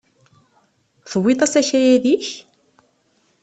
[1.11, 2.27] Tewwiḍ-d akayad-ik?